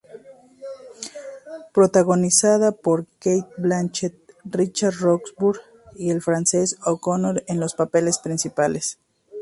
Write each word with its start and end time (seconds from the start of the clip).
Protagonizada 1.73 2.71
por 2.71 3.05
Cate 3.19 3.45
Blanchett, 3.57 4.15
Richard 4.45 4.95
Roxburgh 4.99 5.61
y 5.93 6.11
Frances 6.21 6.75
O'Connor 6.87 7.43
en 7.45 7.59
los 7.59 7.75
papeles 7.75 8.17
principales. 8.17 8.97